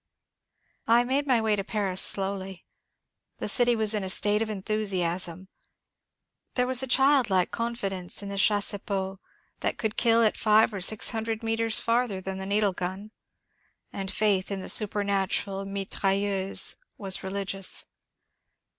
[0.87, 2.65] I made my way to Paris slowly.
[3.37, 5.47] The city was in a state of enthusiasm.
[6.55, 9.19] There was a childlike confidence in the chassepot
[9.59, 13.11] that could '^ kill at five or six hundred metres farther than the needle gun;"
[13.93, 17.85] and faith in the supernatural mitrailleuse was religious.